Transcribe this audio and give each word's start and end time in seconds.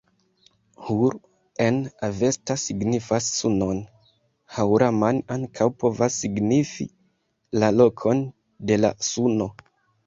Hur 0.85 1.11
en 1.65 1.77
Avesta 2.07 2.55
signifas 2.63 3.27
sunon. 3.41 3.83
Haŭraman 4.57 5.23
ankaŭ 5.39 5.71
povas 5.85 6.21
signifi 6.25 6.91
la 7.65 7.75
lokon 7.81 8.29
de 8.73 8.83
la 8.85 8.95
suno. 9.15 9.51